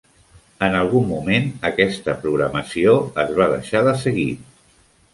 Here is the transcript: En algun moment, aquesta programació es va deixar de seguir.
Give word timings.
En 0.67 0.77
algun 0.77 1.05
moment, 1.09 1.45
aquesta 1.71 2.17
programació 2.25 2.97
es 3.27 3.39
va 3.41 3.51
deixar 3.55 3.87
de 3.91 3.99
seguir. 4.09 4.31